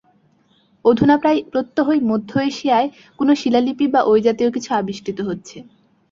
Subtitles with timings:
[0.85, 2.87] অধুনা প্রায় প্রত্যহই মধ্য এশিয়ায়
[3.19, 5.57] কোন শিলালিপি বা ঐ-জাতীয় কিছু আবিষ্কৃত হচ্ছে।